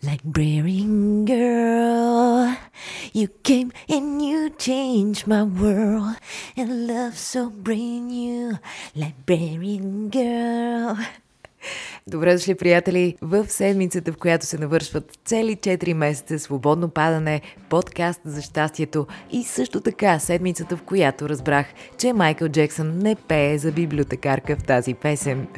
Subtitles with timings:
[0.00, 2.54] Librarian girl,
[3.12, 6.14] you came and you changed my world,
[6.56, 8.58] and love so brand new.
[8.94, 10.96] Librarian girl.
[12.06, 18.20] Добре дошли, приятели, в седмицата, в която се навършват цели 4 месеца свободно падане, подкаст
[18.24, 21.66] за щастието и също така седмицата, в която разбрах,
[21.98, 25.48] че Майкъл Джексън не пее за библиотекарка в тази песен.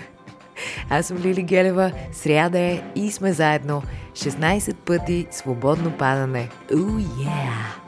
[0.91, 3.83] Аз съм Лили Гелева, сряда е и сме заедно
[4.13, 6.49] 16 пъти свободно падане.
[6.71, 7.81] Ooh, yeah!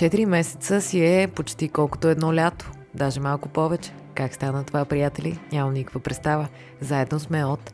[0.00, 3.90] Четири месеца си е почти колкото едно лято, даже малко повече.
[4.14, 5.38] Как стана това, приятели?
[5.52, 6.48] Нямам никаква представа.
[6.80, 7.72] Заедно сме от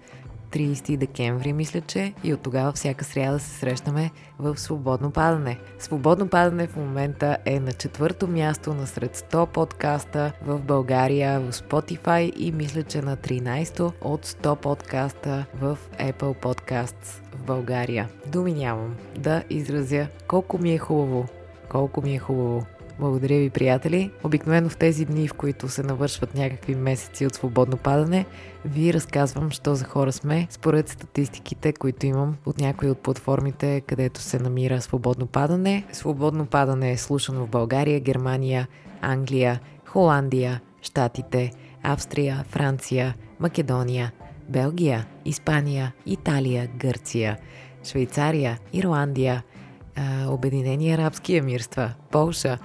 [0.53, 5.59] 30 декември, мисля, че и от тогава всяка сряда се срещаме в Свободно падане.
[5.79, 11.53] Свободно падане в момента е на четвърто място на сред 100 подкаста в България в
[11.53, 18.09] Spotify и мисля, че на 13 от 100 подкаста в Apple Podcasts в България.
[18.27, 21.27] Думи нямам да изразя колко ми е хубаво.
[21.69, 22.67] Колко ми е хубаво
[23.01, 24.11] благодаря ви, приятели.
[24.25, 28.27] Обикновено в тези дни, в които се навършват някакви месеци от свободно падане,
[28.65, 34.21] ви разказвам, що за хора сме, според статистиките, които имам от някои от платформите, където
[34.21, 35.85] се намира свободно падане.
[35.93, 38.69] Свободно падане е слушано в България, Германия,
[39.01, 41.51] Англия, Холандия, Штатите,
[41.83, 44.13] Австрия, Франция, Македония,
[44.49, 47.39] Белгия, Испания, Италия, Гърция,
[47.85, 49.43] Швейцария, Ирландия,
[50.29, 52.59] Обединени арабски емирства, Полша,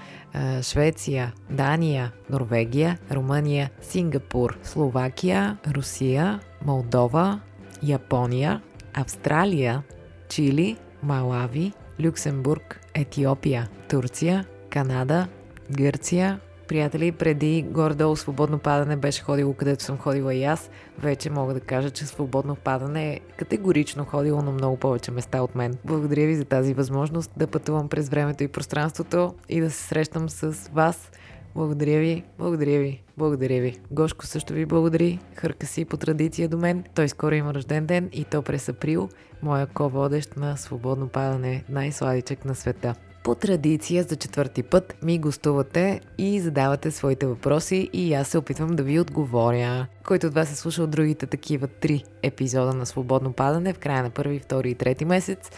[0.61, 7.39] Швеция, Дания, Норвегия, Румъния, Сингапур, Словакия, Русия, Молдова,
[7.83, 8.61] Япония,
[8.93, 9.83] Австралия,
[10.29, 15.27] Чили, Малави, Люксембург, Етиопия, Турция, Канада,
[15.71, 16.39] Гърция,
[16.71, 20.69] приятели, преди горе-долу свободно падане беше ходило където съм ходила и аз.
[20.99, 25.55] Вече мога да кажа, че свободно падане е категорично ходило на много повече места от
[25.55, 25.77] мен.
[25.85, 30.29] Благодаря ви за тази възможност да пътувам през времето и пространството и да се срещам
[30.29, 31.11] с вас.
[31.55, 33.79] Благодаря ви, благодаря ви, благодаря ви.
[33.91, 35.19] Гошко също ви благодари.
[35.35, 36.83] Хърка си по традиция до мен.
[36.95, 39.09] Той скоро има рожден ден и то през април.
[39.41, 46.01] Моя ко-водещ на свободно падане, най-сладичък на света по традиция за четвърти път ми гостувате
[46.17, 49.87] и задавате своите въпроси и аз се опитвам да ви отговоря.
[50.05, 54.09] Който от вас е слушал другите такива три епизода на Свободно падане в края на
[54.09, 55.51] първи, втори и трети месец,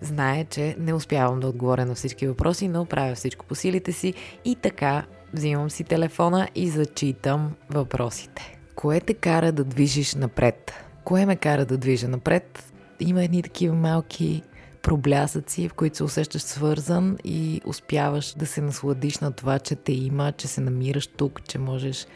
[0.00, 4.14] знае, че не успявам да отговоря на всички въпроси, но правя всичко по силите си
[4.44, 5.04] и така
[5.34, 8.58] взимам си телефона и зачитам въпросите.
[8.74, 10.72] Кое те кара да движиш напред?
[11.04, 12.72] Кое ме кара да движа напред?
[13.00, 14.42] Има едни такива малки
[14.82, 19.92] проблясъци, в които се усещаш свързан и успяваш да се насладиш на това, че те
[19.92, 22.06] има, че се намираш тук, че можеш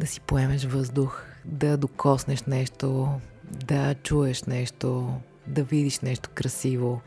[0.00, 3.08] да си поемеш въздух, да докоснеш нещо,
[3.66, 5.12] да чуеш нещо,
[5.46, 7.00] да видиш нещо красиво.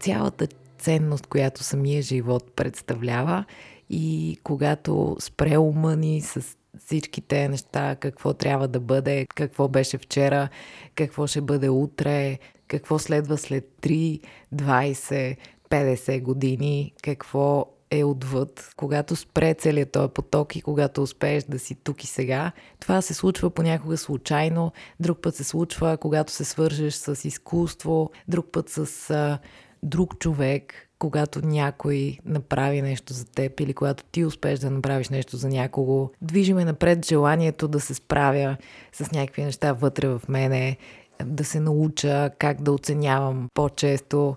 [0.00, 0.48] Цялата
[0.78, 3.44] ценност, която самия живот представлява
[3.90, 9.98] и когато спре ума ни с всички те неща, какво трябва да бъде, какво беше
[9.98, 10.48] вчера,
[10.94, 14.20] какво ще бъде утре, какво следва след 3,
[14.54, 15.36] 20,
[15.70, 21.74] 50 години, какво е отвъд, когато спре целият този поток и когато успееш да си
[21.74, 22.52] тук и сега.
[22.80, 28.46] Това се случва понякога случайно, друг път се случва, когато се свържеш с изкуство, друг
[28.52, 29.38] път с а,
[29.82, 35.36] друг човек, когато някой направи нещо за теб или когато ти успееш да направиш нещо
[35.36, 36.10] за някого.
[36.22, 38.56] Движиме напред желанието да се справя
[38.92, 40.76] с някакви неща вътре в мене,
[41.24, 44.36] да се науча как да оценявам по-често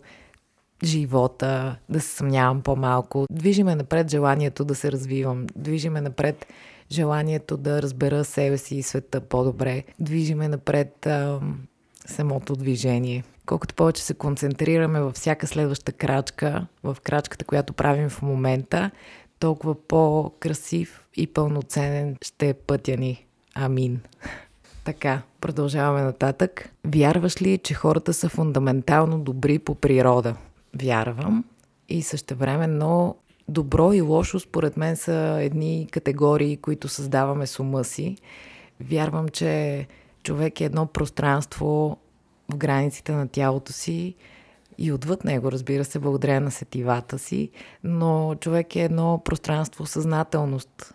[0.83, 3.25] живота, да се съмнявам по-малко.
[3.31, 6.45] Движиме напред желанието да се развивам, движиме напред
[6.91, 11.39] желанието да разбера себе си и света по-добре, движиме напред а,
[12.05, 13.23] самото движение.
[13.46, 18.91] Колкото повече се концентрираме във всяка следваща крачка, в крачката, която правим в момента,
[19.40, 23.26] толкова по-красив и пълноценен ще е пътя ни.
[23.55, 24.02] Амин.
[24.84, 26.70] Така, продължаваме нататък.
[26.85, 30.35] Вярваш ли, че хората са фундаментално добри по природа?
[30.82, 31.43] Вярвам.
[31.90, 33.16] И същевременно
[33.47, 38.17] добро и лошо според мен са едни категории, които създаваме с ума си.
[38.79, 39.88] Вярвам, че
[40.23, 41.97] човек е едно пространство
[42.52, 44.16] в границите на тялото си
[44.78, 47.50] и отвъд него, разбира се, благодаря на сетивата си,
[47.84, 50.94] но човек е едно пространство съзнателност.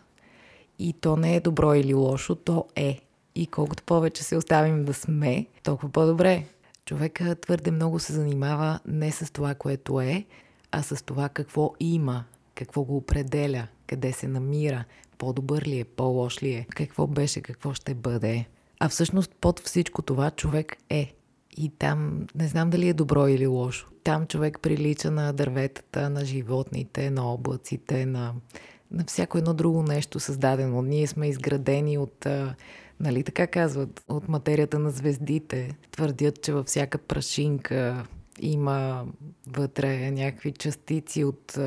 [0.79, 3.01] И то не е добро или лошо, то е.
[3.35, 6.45] И колкото повече се оставим да сме, толкова по-добре.
[6.85, 10.25] Човека твърде много се занимава не с това, което е,
[10.73, 12.25] а с това какво има,
[12.55, 14.85] какво го определя, къде се намира,
[15.19, 18.47] по-добър ли е, по-лош ли е, какво беше, какво ще бъде.
[18.81, 21.15] А всъщност под всичко това човек е.
[21.57, 23.89] И там не знам дали е добро или лошо.
[24.05, 28.35] Там човек прилича на дърветата, на животните, на облаците, на,
[28.91, 30.83] на всяко едно друго нещо създадено.
[30.83, 32.27] Ние сме изградени от,
[33.01, 35.77] нали така казват, от материята на звездите.
[35.91, 38.05] Твърдят, че във всяка прашинка
[38.41, 39.05] има
[39.47, 41.59] вътре някакви частици от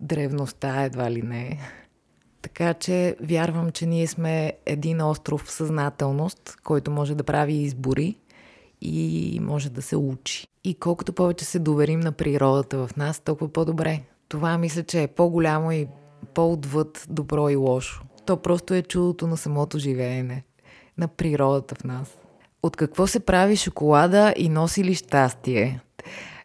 [0.00, 1.58] древността, едва ли не.
[2.42, 8.16] Така че вярвам, че ние сме един остров в съзнателност, който може да прави избори
[8.80, 10.46] и може да се учи.
[10.64, 14.02] И колкото повече се доверим на природата в нас, толкова по-добре.
[14.28, 15.86] Това мисля, че е по-голямо и
[16.34, 18.02] по-отвъд добро и лошо.
[18.26, 20.44] То просто е чудото на самото живеене,
[20.98, 22.18] на природата в нас.
[22.62, 25.80] От какво се прави шоколада и носи ли щастие?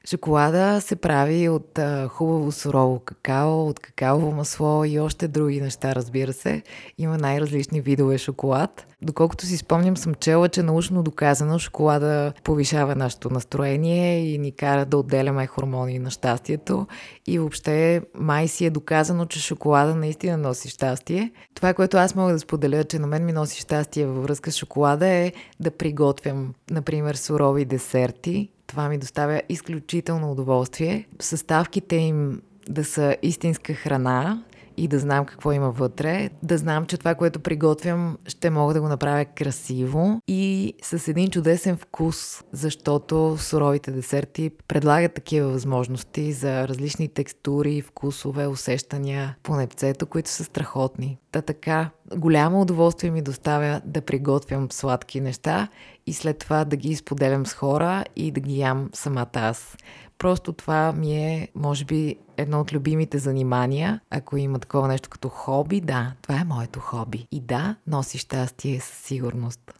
[0.09, 5.95] Шоколада се прави от а, хубаво сурово какао, от какаово масло и още други неща,
[5.95, 6.61] разбира се.
[6.97, 8.87] Има най-различни видове шоколад.
[9.01, 14.85] Доколкото си спомням, съм чела, че научно доказано шоколада повишава нашето настроение и ни кара
[14.85, 16.87] да отделяме хормони на щастието.
[17.27, 21.31] И въобще май си е доказано, че шоколада наистина носи щастие.
[21.55, 24.57] Това, което аз мога да споделя, че на мен ми носи щастие във връзка с
[24.57, 31.07] шоколада е да приготвям, например, сурови десерти това ми доставя изключително удоволствие.
[31.19, 34.43] Съставките им да са истинска храна
[34.77, 38.81] и да знам какво има вътре, да знам, че това, което приготвям, ще мога да
[38.81, 46.67] го направя красиво и с един чудесен вкус, защото суровите десерти предлагат такива възможности за
[46.67, 51.17] различни текстури, вкусове, усещания по непцето, които са страхотни.
[51.31, 55.67] Та така, голямо удоволствие ми доставя да приготвям сладки неща
[56.07, 59.77] и след това да ги изподелям с хора и да ги ям самата аз.
[60.21, 64.01] Просто това ми е, може би, едно от любимите занимания.
[64.09, 67.27] Ако има такова нещо като хоби, да, това е моето хоби.
[67.31, 69.73] И да, носи щастие със сигурност.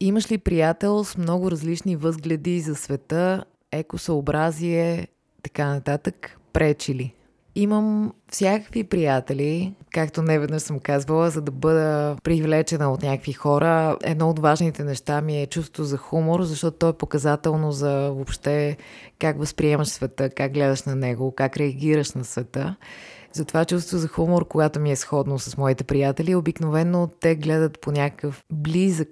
[0.00, 5.08] Имаш ли приятел с много различни възгледи за света, екосъобразие,
[5.42, 6.38] така нататък?
[6.52, 7.14] Пречи ли?
[7.56, 13.96] Имам всякакви приятели, както не веднъж съм казвала, за да бъда привлечена от някакви хора.
[14.04, 18.76] Едно от важните неща ми е чувство за хумор, защото то е показателно за въобще
[19.18, 22.76] как възприемаш света, как гледаш на него, как реагираш на света.
[23.32, 27.92] Затова чувство за хумор, когато ми е сходно с моите приятели, обикновено те гледат по
[27.92, 29.08] някакъв близък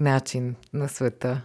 [0.00, 1.42] начин на света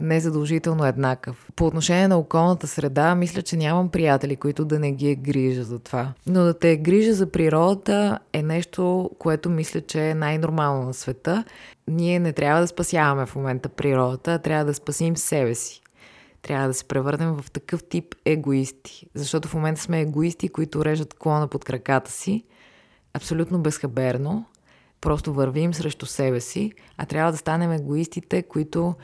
[0.00, 1.50] не задължително еднакъв.
[1.56, 5.64] По отношение на околната среда, мисля, че нямам приятели, които да не ги е грижа
[5.64, 6.12] за това.
[6.26, 10.94] Но да те е грижа за природата е нещо, което мисля, че е най-нормално на
[10.94, 11.44] света.
[11.88, 15.82] Ние не трябва да спасяваме в момента природата, а трябва да спасим себе си.
[16.42, 19.06] Трябва да се превърнем в такъв тип егоисти.
[19.14, 22.44] Защото в момента сме егоисти, които режат клона под краката си,
[23.14, 24.44] абсолютно безхаберно,
[25.00, 28.94] просто вървим срещу себе си, а трябва да станем егоистите, които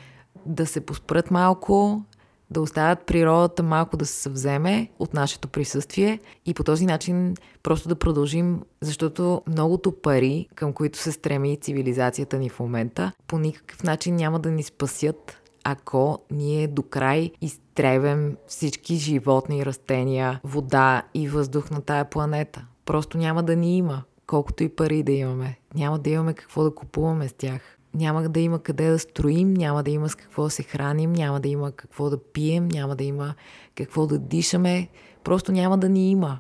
[0.47, 2.03] да се поспрат малко,
[2.51, 7.89] да оставят природата малко да се съвземе от нашето присъствие и по този начин просто
[7.89, 13.83] да продължим, защото многото пари, към които се стреми цивилизацията ни в момента, по никакъв
[13.83, 21.29] начин няма да ни спасят, ако ние до край изтребем всички животни, растения, вода и
[21.29, 22.67] въздух на тая планета.
[22.85, 25.59] Просто няма да ни има, колкото и пари да имаме.
[25.75, 29.83] Няма да имаме какво да купуваме с тях няма да има къде да строим, няма
[29.83, 33.05] да има с какво да се храним, няма да има какво да пием, няма да
[33.05, 33.35] има
[33.75, 34.89] какво да дишаме,
[35.25, 36.39] просто няма да ни има.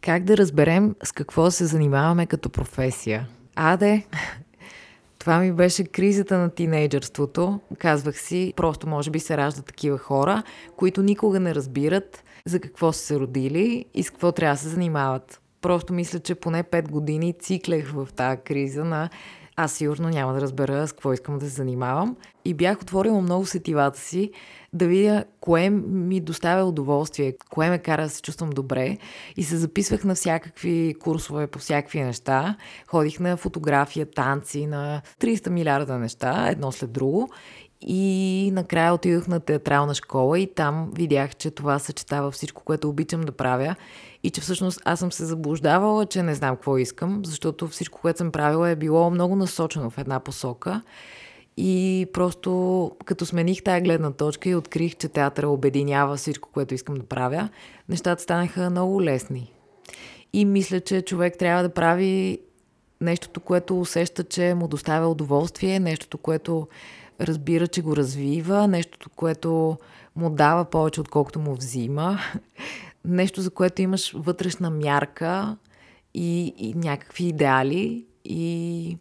[0.00, 3.28] Как да разберем с какво се занимаваме като професия?
[3.56, 4.06] Аде,
[5.18, 7.60] това ми беше кризата на тинейджърството.
[7.78, 10.42] Казвах си, просто може би се раждат такива хора,
[10.76, 14.68] които никога не разбират за какво са се родили и с какво трябва да се
[14.68, 15.40] занимават.
[15.60, 19.10] Просто мисля, че поне 5 години циклех в тази криза на
[19.62, 22.16] аз сигурно няма да разбера с какво искам да се занимавам.
[22.44, 24.30] И бях отворила много сетивата си
[24.72, 28.98] да видя кое ми доставя удоволствие, кое ме кара да се чувствам добре.
[29.36, 32.56] И се записвах на всякакви курсове по всякакви неща.
[32.86, 37.28] Ходих на фотография, танци, на 300 милиарда неща, едно след друго.
[37.80, 43.20] И накрая отидох на театрална школа и там видях, че това съчетава всичко, което обичам
[43.20, 43.76] да правя
[44.22, 48.18] и че всъщност аз съм се заблуждавала, че не знам какво искам, защото всичко, което
[48.18, 50.82] съм правила е било много насочено в една посока.
[51.56, 56.94] И просто като смених тая гледна точка и открих, че театъра обединява всичко, което искам
[56.94, 57.48] да правя,
[57.88, 59.52] нещата станаха много лесни.
[60.32, 62.38] И мисля, че човек трябва да прави
[63.00, 66.68] нещото, което усеща, че му доставя удоволствие, нещото, което
[67.20, 69.78] разбира, че го развива, нещото, което
[70.16, 72.18] му дава повече, отколкото му взима.
[73.04, 75.56] Нещо, за което имаш вътрешна мярка
[76.14, 78.96] и, и някакви идеали и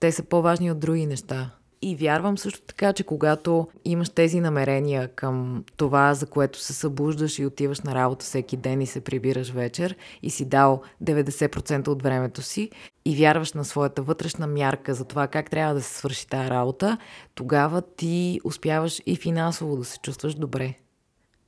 [0.00, 1.50] те са по-важни от други неща.
[1.82, 7.38] И вярвам също така, че когато имаш тези намерения към това, за което се събуждаш
[7.38, 12.02] и отиваш на работа всеки ден и се прибираш вечер и си дал 90% от
[12.02, 12.70] времето си
[13.04, 16.98] и вярваш на своята вътрешна мярка за това как трябва да се свърши тази работа,
[17.34, 20.74] тогава ти успяваш и финансово да се чувстваш добре.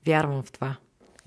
[0.07, 0.77] Вярвам в това.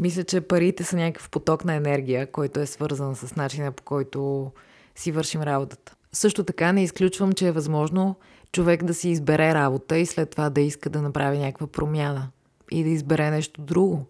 [0.01, 4.51] Мисля, че парите са някакъв поток на енергия, който е свързан с начина по който
[4.96, 5.96] си вършим работата.
[6.12, 8.15] Също така не изключвам, че е възможно
[8.51, 12.29] човек да си избере работа и след това да иска да направи някаква промяна
[12.72, 14.05] и да избере нещо друго.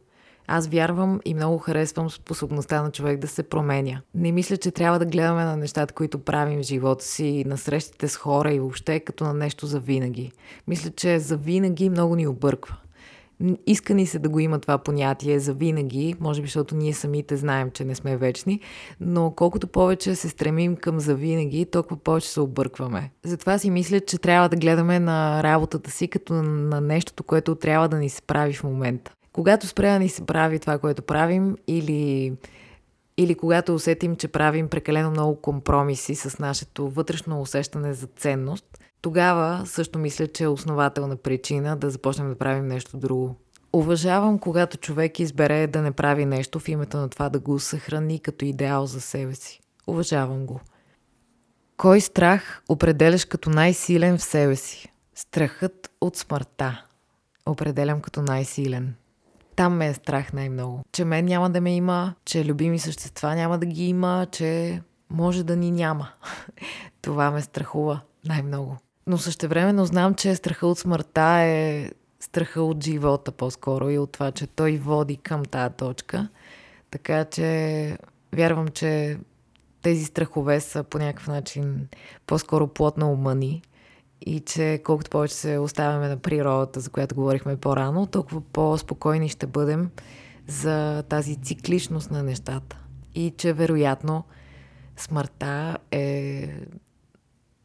[0.48, 4.01] Аз вярвам и много харесвам способността на човек да се променя.
[4.15, 8.07] Не мисля, че трябва да гледаме на нещата, които правим в живота си, на срещите
[8.07, 10.31] с хора и въобще като на нещо за винаги.
[10.67, 12.77] Мисля, че за винаги много ни обърква.
[13.67, 17.38] Иска ни се да го има това понятие за винаги, може би защото ние самите
[17.38, 18.60] знаем, че не сме вечни,
[19.00, 23.12] но колкото повече се стремим към за винаги, толкова повече се объркваме.
[23.25, 27.89] Затова си мисля, че трябва да гледаме на работата си като на нещото, което трябва
[27.89, 29.12] да ни се прави в момента.
[29.33, 32.33] Когато спре да ни се прави това, което правим, или
[33.17, 38.65] или когато усетим, че правим прекалено много компромиси с нашето вътрешно усещане за ценност,
[39.01, 43.36] тогава също мисля, че е основателна причина да започнем да правим нещо друго.
[43.74, 48.20] Уважавам, когато човек избере да не прави нещо в името на това да го съхрани
[48.20, 49.60] като идеал за себе си.
[49.88, 50.60] Уважавам го.
[51.77, 54.91] Кой страх определяш като най-силен в себе си?
[55.15, 56.86] Страхът от смъртта.
[57.46, 58.96] Определям като най-силен.
[59.55, 60.81] Там ме е страх най-много.
[60.91, 65.43] Че мен няма да ме има, че любими същества няма да ги има, че може
[65.43, 66.10] да ни няма.
[67.01, 68.77] Това ме страхува най-много.
[69.08, 74.31] Но същевременно знам, че страха от смъртта е страха от живота по-скоро и от това,
[74.31, 76.29] че той води към тази точка.
[76.91, 77.98] Така че
[78.34, 79.17] вярвам, че
[79.81, 81.88] тези страхове са по някакъв начин
[82.27, 83.62] по-скоро плод на ума ни
[84.25, 89.48] и че колкото повече се оставяме на природата, за която говорихме по-рано, толкова по-спокойни ще
[89.48, 89.89] бъдем
[90.48, 92.77] за тази цикличност на нещата.
[93.15, 94.24] И че вероятно
[94.98, 96.48] смъртта е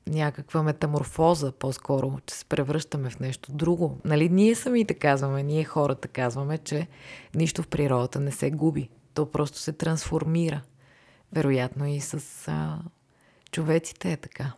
[0.07, 3.99] някаква метаморфоза по-скоро, че се превръщаме в нещо друго.
[4.05, 6.87] Нали, ние самите казваме, ние хората казваме, че
[7.35, 8.89] нищо в природата не се губи.
[9.15, 10.63] То просто се трансформира.
[11.33, 12.79] Вероятно и с а,
[13.53, 14.53] човеците е така.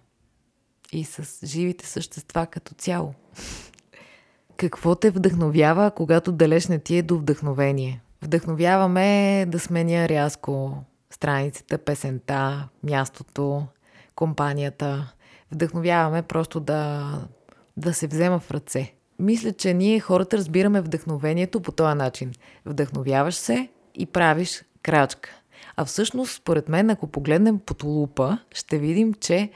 [0.93, 3.15] И с живите същества като цяло.
[4.57, 8.03] Какво те вдъхновява, когато далеч не ти е до вдъхновение?
[8.23, 13.67] Вдъхновяваме да сменя рязко страницата, песента, мястото,
[14.15, 15.13] компанията,
[15.53, 17.13] вдъхновяваме просто да,
[17.77, 18.93] да се взема в ръце.
[19.19, 22.33] Мисля, че ние хората разбираме вдъхновението по този начин.
[22.67, 25.31] Вдъхновяваш се и правиш крачка.
[25.77, 29.51] А всъщност, според мен, ако погледнем под лупа, ще видим, че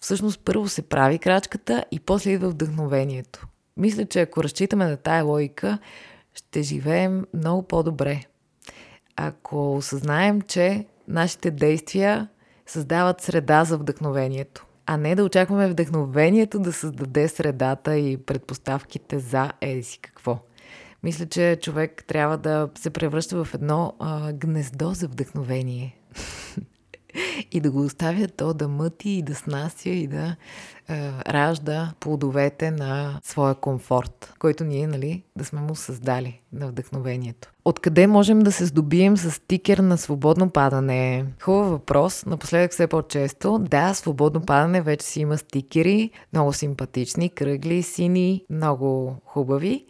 [0.00, 3.46] всъщност първо се прави крачката и после идва вдъхновението.
[3.76, 5.78] Мисля, че ако разчитаме на тая логика,
[6.34, 8.20] ще живеем много по-добре.
[9.16, 12.28] Ако осъзнаем, че нашите действия
[12.66, 19.52] създават среда за вдъхновението а не да очакваме вдъхновението да създаде средата и предпоставките за
[19.60, 20.38] еди си какво.
[21.02, 25.96] Мисля, че човек трябва да се превръща в едно а, гнездо за вдъхновение.
[27.52, 30.36] и да го оставя то да мъти и да снася и да
[30.88, 37.52] е, ражда плодовете на своя комфорт, който ние, нали, да сме му създали на вдъхновението.
[37.64, 41.24] Откъде можем да се здобием с стикер на свободно падане?
[41.42, 42.26] Хубав въпрос.
[42.26, 43.58] Напоследък все по-често.
[43.58, 46.10] Да, свободно падане вече си има стикери.
[46.32, 49.86] Много симпатични, кръгли, сини, много хубави.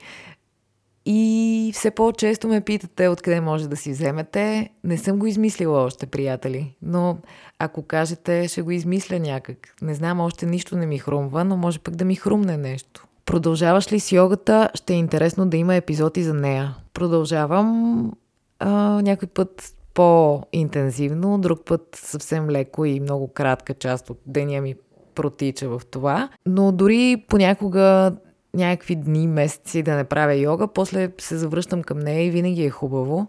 [1.11, 4.71] И все по-често ме питате откъде може да си вземете.
[4.85, 6.75] Не съм го измислила още, приятели.
[6.83, 7.19] Но
[7.59, 9.75] ако кажете, ще го измисля някак.
[9.83, 13.07] Не знам, още нищо не ми хрумва, но може пък да ми хрумне нещо.
[13.25, 14.71] Продължаваш ли с йогата?
[14.75, 16.77] Ще е интересно да има епизоди за нея.
[16.95, 18.13] Продължавам
[18.59, 18.71] а,
[19.03, 24.75] някой път по-интензивно, друг път съвсем леко и много кратка част от деня ми
[25.15, 26.29] протича в това.
[26.47, 28.13] Но дори понякога
[28.55, 32.71] някакви дни, месеци да не правя йога, после се завръщам към нея и винаги е
[32.71, 33.27] хубаво.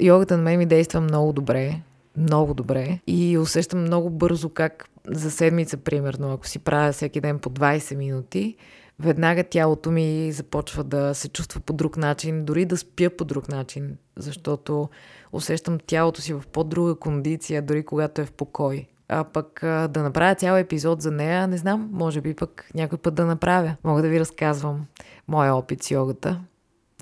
[0.00, 1.80] Йогата на мен ми действа много добре,
[2.16, 7.38] много добре и усещам много бързо как за седмица, примерно, ако си правя всеки ден
[7.38, 8.56] по 20 минути,
[9.00, 13.48] веднага тялото ми започва да се чувства по друг начин, дори да спя по друг
[13.48, 14.88] начин, защото
[15.32, 18.86] усещам тялото си в по-друга кондиция, дори когато е в покой.
[19.08, 23.14] А пък да направя цял епизод за нея, не знам, може би пък някой път
[23.14, 23.76] да направя.
[23.84, 24.86] Мога да ви разказвам
[25.28, 26.40] моя опит с йогата.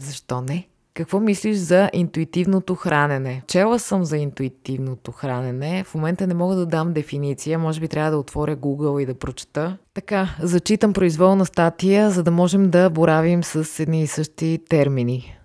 [0.00, 0.68] Защо не?
[0.94, 3.42] Какво мислиш за интуитивното хранене?
[3.46, 5.84] Чела съм за интуитивното хранене.
[5.84, 7.58] В момента не мога да дам дефиниция.
[7.58, 9.78] Може би трябва да отворя Google и да прочета.
[9.94, 15.38] Така, зачитам произволна статия, за да можем да боравим с едни и същи термини.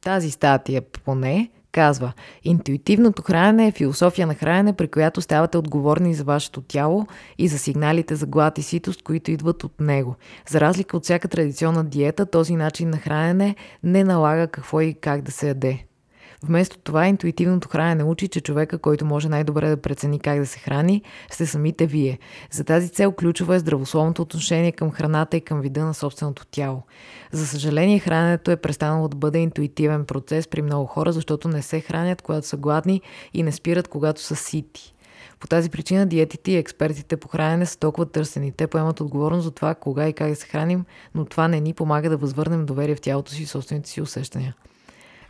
[0.00, 2.12] Тази статия поне Казва,
[2.44, 7.06] интуитивното хранене е философия на хранене, при която ставате отговорни за вашето тяло
[7.38, 10.16] и за сигналите за глад и ситост, които идват от него.
[10.48, 15.22] За разлика от всяка традиционна диета, този начин на хранене не налага какво и как
[15.22, 15.84] да се яде.
[16.46, 20.58] Вместо това, интуитивното хранене учи, че човека, който може най-добре да прецени как да се
[20.58, 22.18] храни, сте самите вие.
[22.50, 26.82] За тази цел ключова е здравословното отношение към храната и към вида на собственото тяло.
[27.32, 31.80] За съжаление, храненето е престанало да бъде интуитивен процес при много хора, защото не се
[31.80, 33.00] хранят, когато са гладни
[33.34, 34.94] и не спират, когато са сити.
[35.40, 38.52] По тази причина диетите и експертите по хранене са толкова търсени.
[38.52, 40.84] Те поемат отговорност за това кога и как да се храним,
[41.14, 44.54] но това не ни помага да възвърнем доверие в тялото си и собствените си усещания.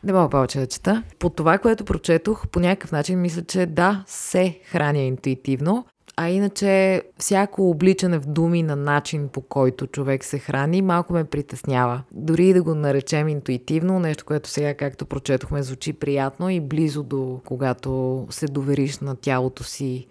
[0.04, 1.02] Не мога повече да чета.
[1.18, 7.02] По това, което прочетох, по някакъв начин мисля, че да, се храня интуитивно, а иначе
[7.18, 12.02] всяко обличане в думи на начин по който човек се храни малко ме притеснява.
[12.12, 17.40] Дори да го наречем интуитивно, нещо, което сега, както прочетохме, звучи приятно и близо до
[17.44, 20.06] когато се довериш на тялото си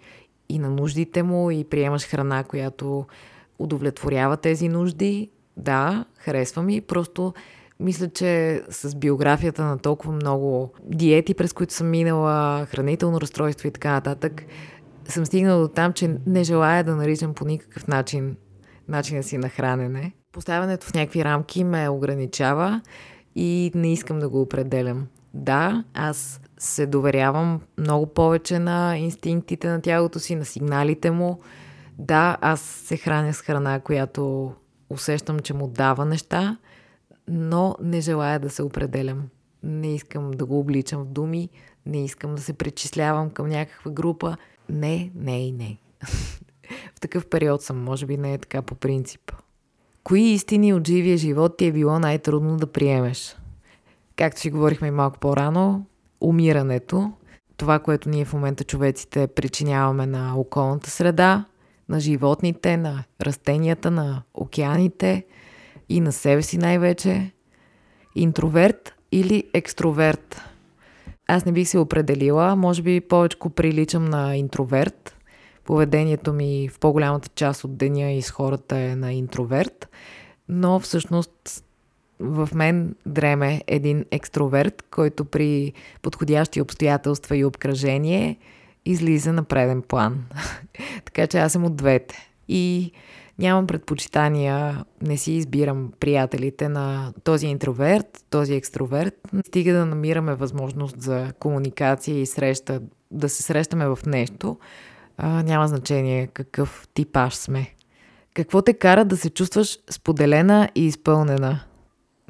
[0.48, 3.06] и на нуждите му и приемаш храна, която
[3.58, 5.30] удовлетворява тези нужди.
[5.56, 7.34] Да, харесва ми, просто
[7.80, 13.70] мисля, че с биографията на толкова много диети, през които съм минала, хранително разстройство и
[13.70, 14.42] така нататък,
[15.08, 18.36] съм стигнала до там, че не желая да наричам по никакъв начин
[18.88, 20.12] начина си на хранене.
[20.32, 22.80] Поставянето в някакви рамки ме ограничава
[23.36, 25.06] и не искам да го определям.
[25.34, 31.40] Да, аз се доверявам много повече на инстинктите на тялото си, на сигналите му.
[31.98, 34.52] Да, аз се храня с храна, която
[34.90, 36.56] усещам, че му дава неща,
[37.28, 39.22] но не желая да се определям.
[39.62, 41.48] Не искам да го обличам в думи,
[41.86, 44.36] не искам да се причислявам към някаква група.
[44.68, 45.78] Не, не и не.
[46.96, 49.32] в такъв период съм, може би не е така по принцип.
[50.04, 53.36] Кои истини от живия живот ти е било най-трудно да приемеш?
[54.16, 55.86] Както си говорихме малко по-рано,
[56.20, 57.12] умирането,
[57.56, 61.44] това, което ние в момента човеците причиняваме на околната среда,
[61.88, 65.24] на животните, на растенията, на океаните
[65.88, 67.30] и на себе си най-вече.
[68.14, 70.40] Интроверт или екстроверт?
[71.26, 75.16] Аз не бих се определила, може би повече приличам на интроверт.
[75.64, 79.88] Поведението ми в по-голямата част от деня и с хората е на интроверт,
[80.48, 81.64] но всъщност
[82.20, 88.38] в мен дреме един екстроверт, който при подходящи обстоятелства и обкръжение
[88.84, 90.24] излиза на преден план.
[91.04, 92.30] така че аз съм от двете.
[92.48, 92.92] И
[93.38, 99.14] нямам предпочитания, не си избирам приятелите на този интроверт, този екстроверт.
[99.46, 104.58] Стига да намираме възможност за комуникация и среща, да се срещаме в нещо,
[105.16, 107.74] а, няма значение какъв типаж сме.
[108.34, 111.60] Какво те кара да се чувстваш споделена и изпълнена?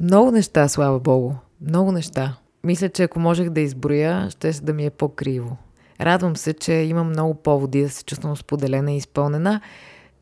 [0.00, 1.32] Много неща, слава богу.
[1.60, 2.36] Много неща.
[2.64, 5.56] Мисля, че ако можех да изброя, ще да ми е по-криво.
[6.00, 9.60] Радвам се, че имам много поводи да се чувствам споделена и изпълнена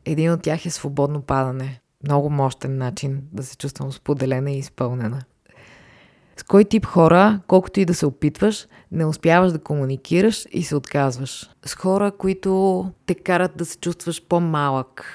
[0.05, 1.79] един от тях е свободно падане.
[2.03, 5.23] Много мощен начин да се чувствам споделена и изпълнена.
[6.37, 10.75] С кой тип хора, колкото и да се опитваш, не успяваш да комуникираш и се
[10.75, 11.49] отказваш?
[11.65, 15.05] С хора, които те карат да се чувстваш по-малък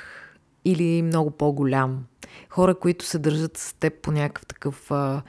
[0.64, 2.04] или много по-голям.
[2.50, 5.22] Хора, които се държат с теб по някакъв такъв а,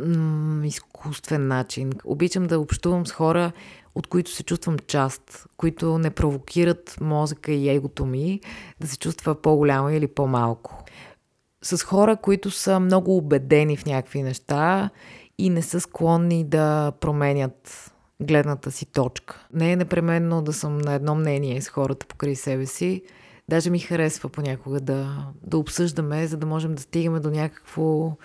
[0.00, 1.92] м- изкуствен начин.
[2.04, 3.52] Обичам да общувам с хора,
[3.94, 8.40] от които се чувствам част, които не провокират мозъка и егото ми
[8.80, 10.84] да се чувства по-голямо или по-малко.
[11.62, 14.90] С хора, които са много убедени в някакви неща
[15.38, 19.46] и не са склонни да променят гледната си точка.
[19.52, 23.02] Не е непременно да съм на едно мнение с хората покрай себе си.
[23.48, 28.16] Даже ми харесва понякога да, да обсъждаме, за да можем да стигаме до някакво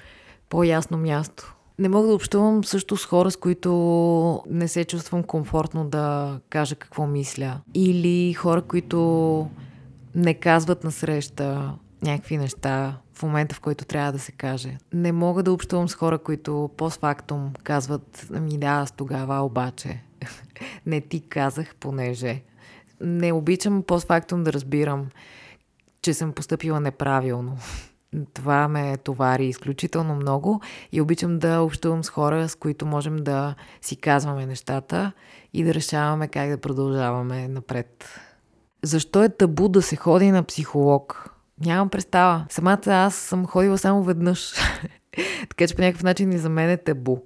[0.49, 1.55] по-ясно място.
[1.79, 6.75] Не мога да общувам също с хора, с които не се чувствам комфортно да кажа
[6.75, 7.61] какво мисля.
[7.73, 9.49] Или хора, които
[10.15, 14.77] не казват на среща някакви неща в момента, в който трябва да се каже.
[14.93, 20.01] Не мога да общувам с хора, които постфактум казват, ми да, аз тогава обаче.
[20.85, 22.41] не ти казах, понеже.
[23.01, 25.07] Не обичам постфактум да разбирам,
[26.01, 27.57] че съм поступила неправилно.
[28.33, 33.55] Това ме товари изключително много и обичам да общувам с хора, с които можем да
[33.81, 35.11] си казваме нещата
[35.53, 38.19] и да решаваме как да продължаваме напред.
[38.83, 41.35] Защо е табу да се ходи на психолог?
[41.65, 42.45] Нямам представа.
[42.49, 44.53] Самата аз съм ходила само веднъж.
[45.49, 47.17] така че по някакъв начин и за мен е табу.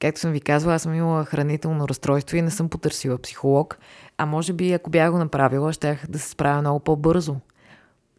[0.00, 3.78] Както съм ви казвала, аз съм имала хранително разстройство и не съм потърсила психолог.
[4.18, 7.36] А може би, ако бях го направила, щях да се справя много по-бързо.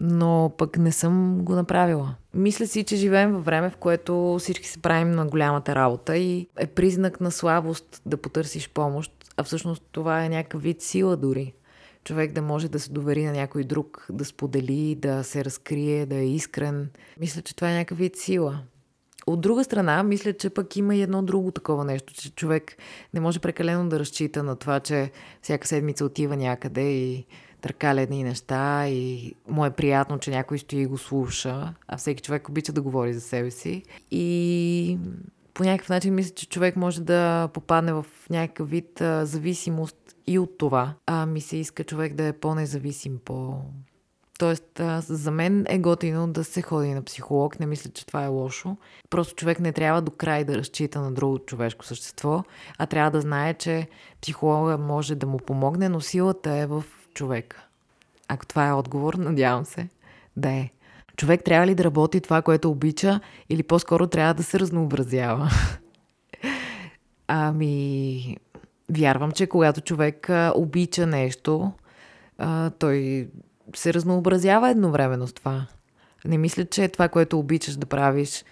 [0.03, 2.15] Но пък не съм го направила.
[2.33, 6.47] Мисля си, че живеем във време, в което всички се правим на голямата работа и
[6.57, 11.53] е признак на слабост да потърсиш помощ, а всъщност това е някакъв вид сила дори
[12.03, 16.15] човек да може да се довери на някой друг, да сподели, да се разкрие, да
[16.15, 16.89] е искрен.
[17.19, 18.59] Мисля, че това е някакъв вид сила.
[19.27, 22.77] От друга страна, мисля, че пък има и едно друго такова нещо, че човек
[23.13, 25.11] не може прекалено да разчита на това, че
[25.41, 27.25] всяка седмица отива някъде и
[27.61, 32.23] търкаля едни неща и му е приятно, че някой стои и го слуша, а всеки
[32.23, 33.83] човек обича да говори за себе си.
[34.11, 34.97] И
[35.53, 39.95] по някакъв начин мисля, че човек може да попадне в някакъв вид а, зависимост
[40.27, 40.93] и от това.
[41.05, 43.55] А ми се иска човек да е по-независим, по...
[44.39, 47.59] Тоест, а, за мен е готино да се ходи на психолог.
[47.59, 48.77] Не мисля, че това е лошо.
[49.09, 52.43] Просто човек не трябва до край да разчита на друго човешко същество,
[52.77, 53.87] а трябва да знае, че
[54.21, 57.65] психолога може да му помогне, но силата е в човека.
[58.27, 59.87] Ако това е отговор, надявам се
[60.37, 60.69] да е.
[61.15, 63.19] Човек трябва ли да работи това, което обича,
[63.49, 65.51] или по-скоро трябва да се разнообразява?
[67.27, 68.37] ами,
[68.89, 71.71] вярвам, че когато човек обича нещо,
[72.79, 73.27] той
[73.75, 75.67] се разнообразява едновременно с това.
[76.25, 78.45] Не мисля, че това, което обичаш да правиш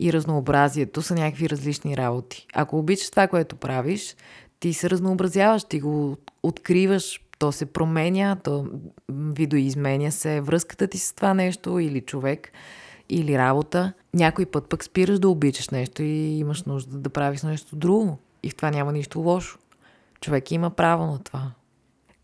[0.00, 2.46] и разнообразието са някакви различни работи.
[2.54, 4.16] Ако обичаш това, което правиш,
[4.60, 8.66] ти се разнообразяваш, ти го откриваш, то се променя, то
[9.12, 12.52] видоизменя се връзката ти с това нещо или човек,
[13.08, 13.92] или работа.
[14.14, 18.18] Някой път пък спираш да обичаш нещо и имаш нужда да правиш нещо друго.
[18.42, 19.58] И в това няма нищо лошо.
[20.20, 21.50] Човек има право на това.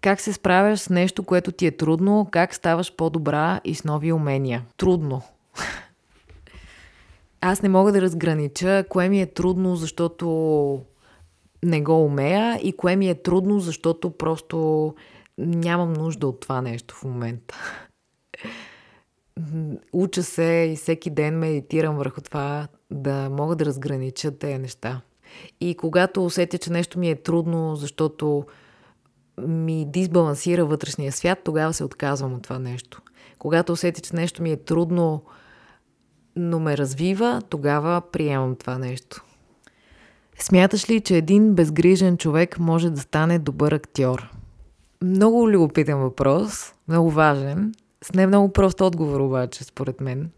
[0.01, 2.29] Как се справяш с нещо, което ти е трудно?
[2.31, 4.65] Как ставаш по-добра и с нови умения?
[4.77, 5.23] Трудно.
[7.41, 10.81] Аз не мога да разгранича кое ми е трудно, защото
[11.65, 14.95] не го умея и кое ми е трудно, защото просто
[15.39, 17.55] нямам нужда от това нещо в момента.
[19.93, 25.01] Уча се и всеки ден медитирам върху това да мога да разгранича тези неща.
[25.61, 28.45] И когато усетя, че нещо ми е трудно, защото
[29.47, 33.03] ми дисбалансира вътрешния свят, тогава се отказвам от това нещо.
[33.39, 35.23] Когато усетя, че нещо ми е трудно,
[36.37, 39.25] но ме развива, тогава приемам това нещо.
[40.43, 44.31] Смяташ ли, че един безгрижен човек може да стане добър актьор?
[45.03, 47.75] Много любопитен въпрос, много важен,
[48.05, 50.31] с не много прост отговор обаче, според мен.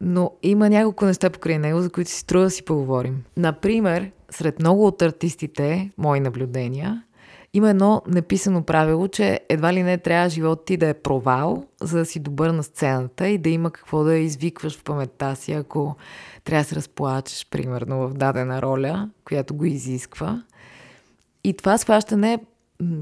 [0.00, 3.24] Но има няколко неща покрай него, за които си струва да си поговорим.
[3.36, 7.02] Например, сред много от артистите, мои наблюдения,
[7.54, 11.98] има едно неписано правило, че едва ли не трябва живот ти да е провал, за
[11.98, 15.96] да си добър на сцената и да има какво да извикваш в паметта си, ако
[16.48, 20.42] трябва да се разплачеш, примерно, в дадена роля, която го изисква.
[21.44, 22.38] И това схващане,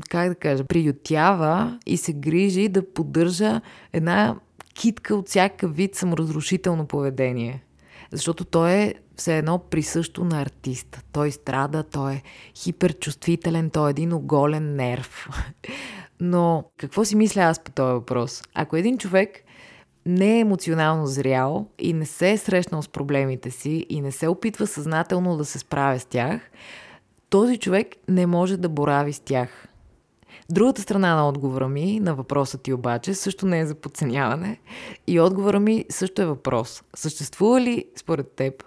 [0.09, 3.61] как да кажа, приютява и се грижи да поддържа
[3.93, 4.37] една
[4.75, 7.63] китка от всякакъв вид саморазрушително поведение.
[8.13, 11.01] Защото той е все едно присъщо на артиста.
[11.13, 12.23] Той страда, той е
[12.55, 15.29] хиперчувствителен, той е един оголен нерв.
[16.21, 18.43] Но какво си мисля аз по този въпрос?
[18.55, 19.43] Ако един човек
[20.07, 24.29] не е емоционално зрял и не се е срещнал с проблемите си и не се
[24.29, 26.51] опитва съзнателно да се справя с тях,
[27.31, 29.69] този човек не може да борави с тях.
[30.51, 34.61] Другата страна на отговора ми, на въпроса ти обаче, също не е за подценяване.
[35.07, 36.83] И отговора ми също е въпрос.
[36.97, 38.65] Съществува ли според теб,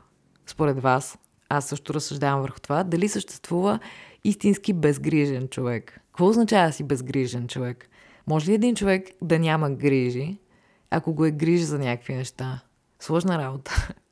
[0.47, 1.17] според вас,
[1.49, 3.79] аз също разсъждавам върху това, дали съществува
[4.23, 5.99] истински безгрижен човек?
[6.07, 7.89] Какво означава си безгрижен човек?
[8.27, 10.37] Може ли един човек да няма грижи,
[10.91, 12.61] ако го е грижа за някакви неща?
[12.99, 13.87] Сложна работа.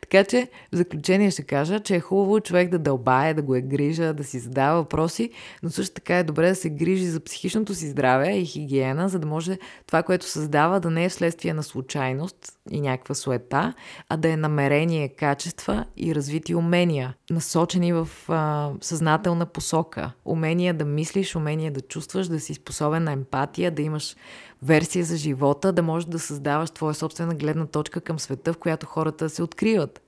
[0.00, 3.60] Така че, в заключение ще кажа, че е хубаво човек да дълбае, да го е
[3.60, 5.30] грижа, да си задава въпроси,
[5.62, 9.18] но също така е добре да се грижи за психичното си здраве и хигиена, за
[9.18, 12.36] да може това, което създава, да не е вследствие на случайност
[12.70, 13.74] и някаква суета,
[14.08, 20.12] а да е намерение, качества и развити умения, насочени в а, съзнателна посока.
[20.24, 24.16] Умения да мислиш, умения да чувстваш, да си способен на емпатия, да имаш
[24.62, 28.86] версия за живота, да можеш да създаваш твоя собствена гледна точка към света, в която
[28.86, 30.02] хората се откриват.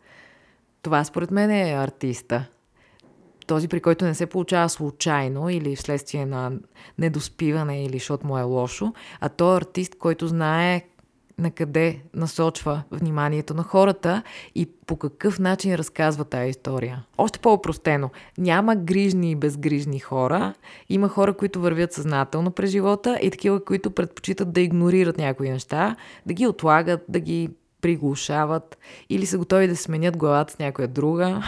[0.82, 2.46] Това според мен е артиста.
[3.46, 6.52] Този, при който не се получава случайно или вследствие на
[6.98, 10.82] недоспиване или защото му е лошо, а той е артист, който знае
[11.38, 14.23] на къде насочва вниманието на хората
[14.55, 17.05] и по какъв начин разказва тази история.
[17.18, 18.11] Още по-опростено.
[18.38, 20.55] Няма грижни и безгрижни хора.
[20.88, 25.97] Има хора, които вървят съзнателно през живота и такива, които предпочитат да игнорират някои неща,
[26.27, 28.79] да ги отлагат, да ги приглушават
[29.11, 31.42] или са готови да сменят главата с някоя друга.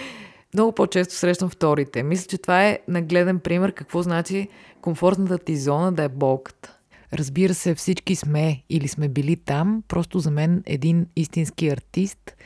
[0.54, 2.02] Много по-често срещам вторите.
[2.02, 4.48] Мисля, че това е нагледен пример какво значи
[4.80, 6.77] комфортната ти зона да е болката.
[7.12, 12.36] Разбира се, всички сме или сме били там, просто за мен един истински артист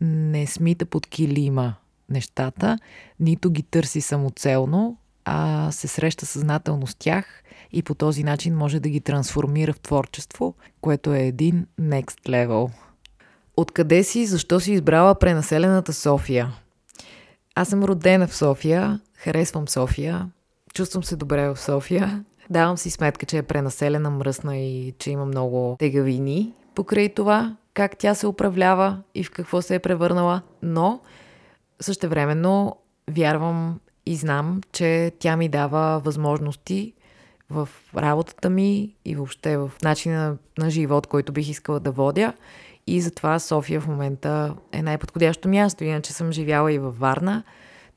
[0.00, 1.74] не смита под килима
[2.08, 2.78] нещата,
[3.20, 8.80] нито ги търси самоцелно, а се среща съзнателно с тях и по този начин може
[8.80, 12.70] да ги трансформира в творчество, което е един next level.
[13.56, 16.52] Откъде си, защо си избрала пренаселената София?
[17.54, 20.30] Аз съм родена в София, харесвам София,
[20.74, 22.24] чувствам се добре в София.
[22.50, 27.98] Давам си сметка, че е пренаселена, мръсна и че има много тегавини покрай това, как
[27.98, 31.00] тя се управлява и в какво се е превърнала, но
[31.80, 32.76] същевременно
[33.10, 36.94] вярвам и знам, че тя ми дава възможности
[37.50, 42.32] в работата ми и въобще в начина на живот, който бих искала да водя.
[42.86, 45.84] И затова София в момента е най-подходящо място.
[45.84, 47.42] Иначе съм живяла и във Варна.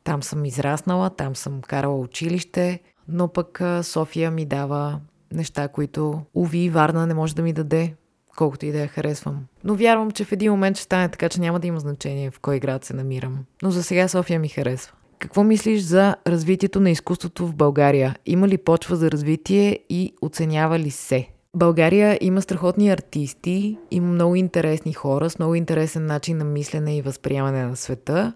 [0.04, 5.00] Там съм израснала, там съм карала училище, но пък София ми дава
[5.34, 7.94] неща, които, уви, Варна не може да ми даде,
[8.38, 9.46] колкото и да я харесвам.
[9.64, 12.40] Но вярвам, че в един момент ще стане така, че няма да има значение в
[12.40, 13.40] кой град се намирам.
[13.62, 14.94] Но за сега София ми харесва.
[15.20, 18.16] Какво мислиш за развитието на изкуството в България?
[18.26, 21.28] Има ли почва за развитие и оценява ли се?
[21.56, 27.02] България има страхотни артисти, има много интересни хора с много интересен начин на мислене и
[27.02, 28.34] възприемане на света.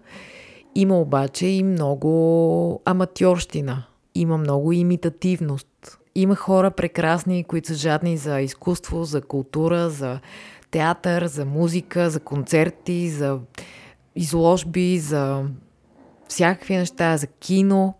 [0.74, 3.84] Има обаче и много аматьорщина.
[4.14, 5.98] Има много имитативност.
[6.14, 10.20] Има хора прекрасни, които са жадни за изкуство, за култура, за
[10.70, 13.40] театър, за музика, за концерти, за
[14.16, 15.44] изложби, за
[16.28, 17.94] всякакви неща, за кино,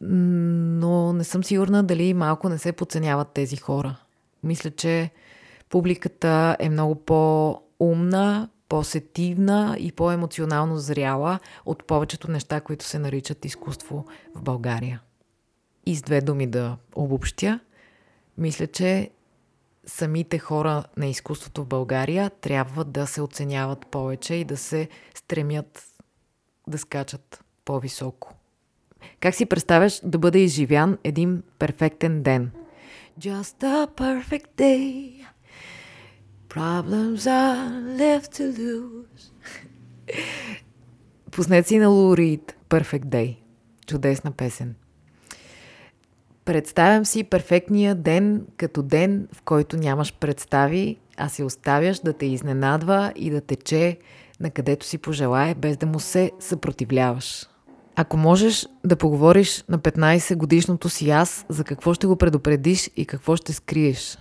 [0.00, 3.96] но не съм сигурна дали малко не се подценяват тези хора.
[4.42, 5.10] Мисля, че
[5.70, 14.04] публиката е много по-умна, по-сетивна и по-емоционално зряла от повечето неща, които се наричат изкуство
[14.34, 15.00] в България.
[15.86, 17.60] И с две думи да обобщя,
[18.38, 19.10] мисля, че
[19.86, 25.84] самите хора на изкуството в България трябва да се оценяват повече и да се стремят
[26.66, 28.34] да скачат по-високо.
[29.20, 32.50] Как си представяш да бъде изживян един перфектен ден?
[33.20, 35.24] Just a perfect day.
[36.48, 39.32] Problems are left to lose.
[41.30, 43.36] Пуснете си на Лурид Perfect Day.
[43.86, 44.74] Чудесна песен.
[46.44, 52.26] Представям си перфектния ден като ден, в който нямаш представи, а се оставяш да те
[52.26, 53.98] изненадва и да тече
[54.40, 57.46] на където си пожелае, без да му се съпротивляваш.
[57.96, 63.06] Ако можеш да поговориш на 15 годишното си аз, за какво ще го предупредиш и
[63.06, 64.18] какво ще скриеш?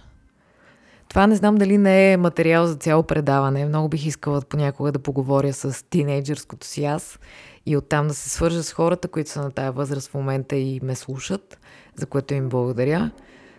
[1.13, 3.65] Това не знам дали не е материал за цяло предаване.
[3.65, 7.19] Много бих искала понякога да поговоря с тинейджърското си аз
[7.65, 10.79] и оттам да се свържа с хората, които са на тая възраст в момента и
[10.83, 11.59] ме слушат,
[11.95, 13.11] за което им благодаря.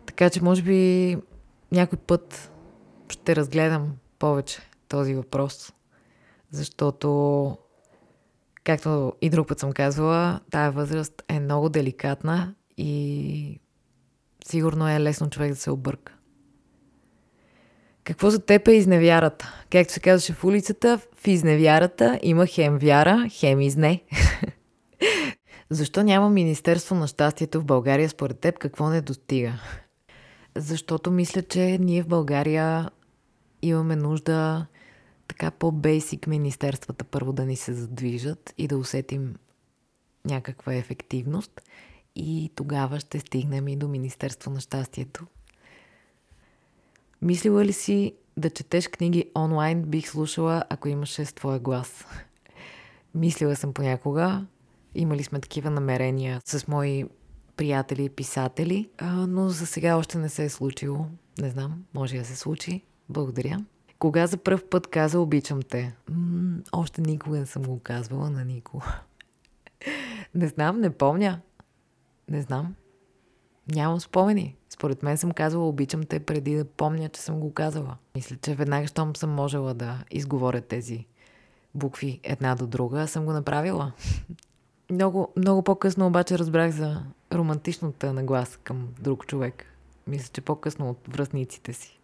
[0.06, 1.16] Така че може би
[1.72, 2.50] някой път
[3.08, 5.72] ще разгледам повече този въпрос,
[6.50, 7.56] защото
[8.64, 13.60] Както и друг път съм казвала, тая възраст е много деликатна и
[14.46, 16.14] сигурно е лесно човек да се обърка.
[18.04, 19.64] Какво за теб е изневярата?
[19.70, 24.02] Както се казваше в улицата, в изневярата има хем вяра, хем изне.
[25.70, 28.58] Защо няма Министерство на щастието в България според теб?
[28.58, 29.52] Какво не достига?
[30.54, 32.90] Защото мисля, че ние в България
[33.62, 34.66] имаме нужда
[35.28, 39.34] така по-бейсик министерствата първо да ни се задвижат и да усетим
[40.24, 41.60] някаква ефективност
[42.16, 45.26] и тогава ще стигнем и до Министерство на щастието.
[47.24, 52.06] Мислила ли си да четеш книги онлайн, бих слушала, ако имаше с твоя глас?
[53.14, 54.46] Мислила съм понякога.
[54.94, 57.04] Имали сме такива намерения с мои
[57.56, 61.06] приятели и писатели, но за сега още не се е случило.
[61.38, 62.82] Не знам, може да се случи.
[63.08, 63.64] Благодаря.
[63.98, 65.94] Кога за първ път каза обичам те?
[66.10, 68.82] М- още никога не съм го казвала на никого.
[70.34, 71.40] не знам, не помня.
[72.28, 72.74] Не знам.
[73.68, 74.56] Нямам спомени.
[74.70, 77.96] Според мен съм казвала обичам те преди да помня, че съм го казала.
[78.14, 81.06] Мисля, че веднага, щом съм можела да изговоря тези
[81.74, 83.92] букви една до друга, съм го направила.
[84.90, 89.66] много, много по-късно обаче разбрах за романтичната нагласа към друг човек.
[90.06, 92.00] Мисля, че по-късно от връзниците си.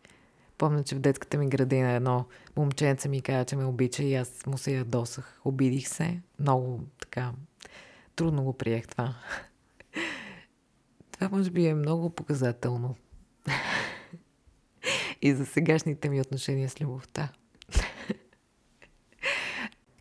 [0.58, 2.24] Помня, че в детската ми градина едно
[2.56, 5.40] момченце ми каза, че ме обича и аз му се ядосах.
[5.44, 6.20] Обидих се.
[6.38, 7.32] Много така
[8.16, 9.14] трудно го приех това.
[11.20, 12.94] Това може би е много показателно.
[15.22, 17.28] и за сегашните ми отношения с любовта.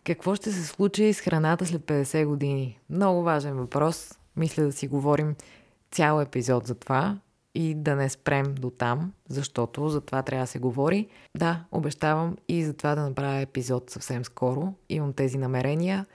[0.03, 2.79] Какво ще се случи с храната след 50 години?
[2.89, 4.19] Много важен въпрос.
[4.35, 5.35] Мисля да си говорим
[5.91, 7.19] цял епизод за това
[7.55, 11.07] и да не спрем до там, защото за това трябва да се говори.
[11.37, 14.73] Да, обещавам и за това да направя епизод съвсем скоро.
[14.89, 16.05] Имам тези намерения.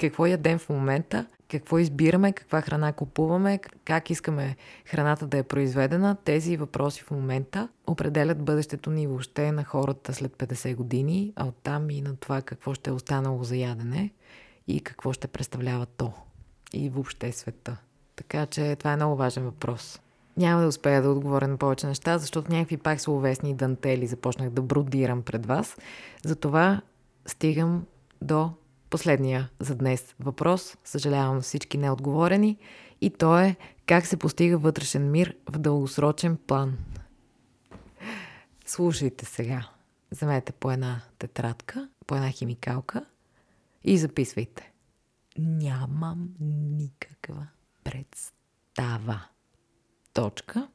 [0.00, 6.16] Какво ядем в момента, какво избираме, каква храна купуваме, как искаме храната да е произведена,
[6.24, 11.90] тези въпроси в момента определят бъдещето ни въобще на хората след 50 години, а оттам
[11.90, 14.10] и на това какво ще е останало за ядене
[14.68, 16.12] и какво ще представлява то
[16.72, 17.76] и въобще света.
[18.16, 20.00] Така че това е много важен въпрос.
[20.36, 24.62] Няма да успея да отговоря на повече неща, защото някакви пак словесни дантели започнах да
[24.62, 25.76] бродирам пред вас.
[26.24, 26.80] Затова
[27.26, 27.84] стигам
[28.22, 28.50] до
[28.94, 30.76] последния за днес въпрос.
[30.84, 32.58] Съжалявам всички неотговорени.
[33.00, 36.78] И то е как се постига вътрешен мир в дългосрочен план.
[38.66, 39.68] Слушайте сега.
[40.10, 43.04] Вземете по една тетрадка, по една химикалка
[43.84, 44.72] и записвайте.
[45.38, 47.46] Нямам никаква
[47.84, 49.20] представа.
[50.12, 50.68] Точка.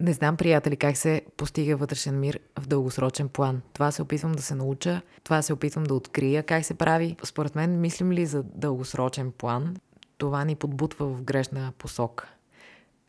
[0.00, 3.62] Не знам, приятели, как се постига вътрешен мир в дългосрочен план.
[3.72, 7.16] Това се опитвам да се науча, това се опитвам да открия как се прави.
[7.24, 9.76] Според мен, мислим ли за дългосрочен план,
[10.18, 12.28] това ни подбутва в грешна посока.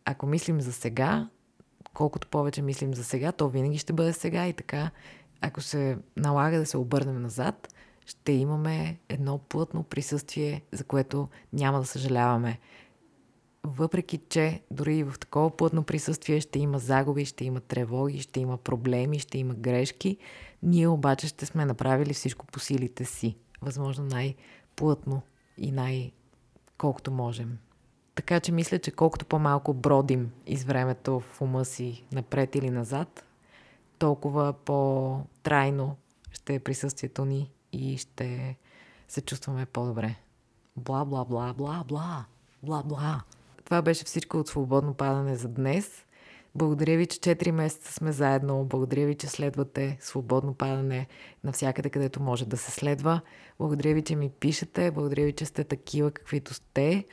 [0.06, 1.30] Ако мислим за сега,
[1.94, 4.92] колкото повече мислим за сега, то винаги ще бъде сега и така.
[5.42, 7.74] Ако се налага да се обърнем назад,
[8.06, 12.60] ще имаме едно плътно присъствие, за което няма да съжаляваме
[13.64, 18.40] въпреки че дори и в такова плътно присъствие ще има загуби, ще има тревоги, ще
[18.40, 20.18] има проблеми, ще има грешки,
[20.64, 23.36] ние обаче ще сме направили всичко по силите си.
[23.62, 25.22] Възможно най-плътно
[25.58, 27.58] и най-колкото можем.
[28.16, 33.26] Така че мисля, че колкото по-малко бродим из времето в ума си напред или назад,
[34.00, 35.96] толкова по-трайно
[36.32, 38.58] ще е присъствието ни и ще
[39.08, 40.16] се чувстваме по-добре.
[40.76, 42.26] Бла, бла, бла, бла, бла,
[42.64, 43.22] бла, бла.
[43.72, 46.06] Това беше всичко от Свободно падане за днес.
[46.56, 48.66] Благодаря ви, че 4 месеца сме заедно.
[48.66, 51.08] Благодаря ви, че следвате свободно падане
[51.44, 53.22] навсякъде, където може да се следва.
[53.60, 54.92] Благодаря ви, че ми пишете.
[54.92, 57.06] Благодаря ви, че сте такива, каквито сте.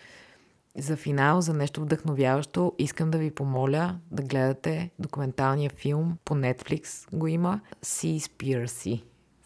[0.79, 7.16] За финал, за нещо вдъхновяващо, искам да ви помоля да гледате документалния филм по Netflix
[7.16, 9.03] го има Seaspiracy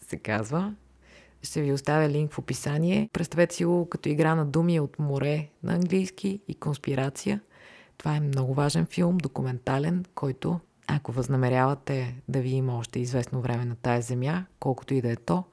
[0.07, 0.73] се казва.
[1.43, 3.09] Ще ви оставя линк в описание.
[3.13, 7.41] Представете си го като игра на думи от море на английски и конспирация.
[7.97, 13.65] Това е много важен филм, документален, който, ако възнамерявате да ви има още известно време
[13.65, 15.43] на тая земя, колкото и да е то,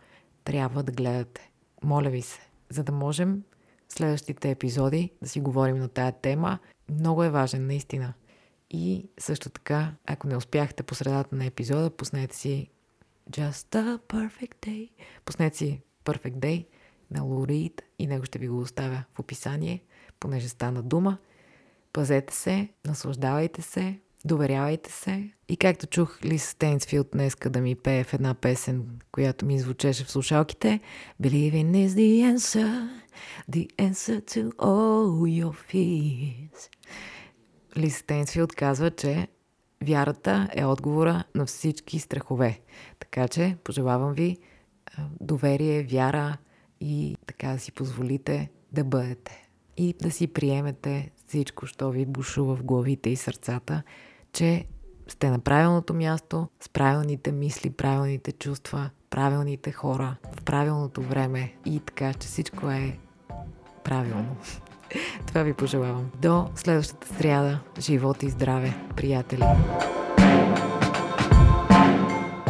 [0.44, 1.50] трябва да гледате.
[1.85, 3.42] Моля ви се, за да можем
[3.88, 6.59] в следващите епизоди да си говорим на тая тема.
[6.90, 8.12] Много е важен, наистина.
[8.70, 12.70] И също така, ако не успяхте по средата на епизода, пуснете си
[13.31, 14.90] Just a perfect day.
[15.25, 16.66] Пуснете си Perfect Day
[17.11, 19.83] на Лорид и него ще ви го оставя в описание,
[20.21, 21.19] понеже стана дума.
[21.93, 25.31] Пазете се, наслаждавайте се, доверявайте се.
[25.49, 30.05] И както чух Лис Стейнсфилд днеска да ми пее в една песен, която ми звучеше
[30.05, 30.81] в слушалките,
[31.23, 32.88] Believing is the answer,
[33.51, 36.69] the answer to all your fears.
[37.77, 39.29] Лис Стейнсфилд казва, че
[39.85, 42.61] вярата е отговора на всички страхове.
[42.99, 44.38] Така че пожелавам ви
[45.21, 46.37] доверие, вяра
[46.81, 49.49] и така да си позволите да бъдете.
[49.77, 53.83] И да си приемете всичко, що ви бушува в главите и сърцата,
[54.33, 54.64] че
[55.09, 61.81] сте на правилното място, с правилните мисли, правилните чувства, правилните хора, в правилното време и
[61.81, 62.99] така, че всичко е
[63.85, 64.37] правилно.
[65.26, 66.11] Това ви пожелавам.
[66.22, 67.61] До следващата сряда.
[67.79, 69.44] Живот и здраве, приятели!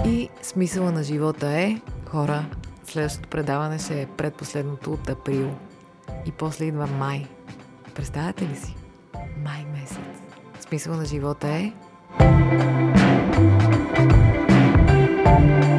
[0.07, 2.45] И смисъла на живота е, хора,
[2.85, 5.51] следващото предаване ще е предпоследното от април.
[6.27, 7.27] И после идва май.
[7.95, 8.77] Представяте ли си?
[9.45, 9.99] Май месец.
[10.61, 11.73] Смисъл на живота е...
[15.41, 15.70] thank you